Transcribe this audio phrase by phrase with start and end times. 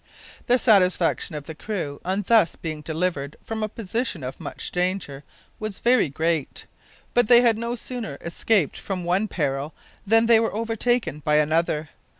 [0.47, 5.23] The satisfaction of the crew, on being thus delivered from a position of much danger,
[5.59, 6.65] was very great;
[7.13, 9.75] but they had no sooner escaped from one peril
[10.07, 11.91] than they were overtaken by another.